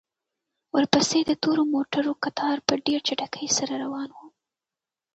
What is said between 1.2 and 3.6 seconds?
د تورو موټرو کتار په ډېرې چټکۍ